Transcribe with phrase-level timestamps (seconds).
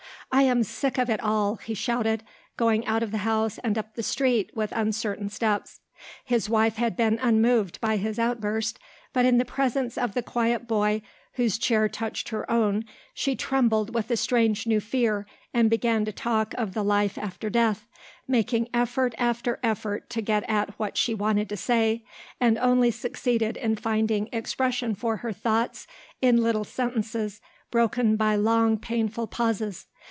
[0.33, 2.23] "I am sick of it all," he shouted,
[2.55, 5.81] going out of the house and up the street with uncertain steps.
[6.23, 8.79] His wife had been unmoved by his outburst,
[9.11, 11.01] but in the presence of the quiet boy
[11.33, 16.13] whose chair touched her own she trembled with a strange new fear and began to
[16.13, 17.85] talk of the life after death,
[18.25, 22.05] making effort after effort to get at what she wanted to say,
[22.39, 25.87] and only succeeding in finding expression for her thoughts
[26.21, 29.87] in little sentences broken by long painful pauses.